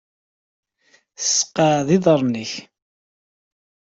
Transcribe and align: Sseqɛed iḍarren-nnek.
Sseqɛed 1.21 1.87
iḍarren-nnek. 1.95 2.51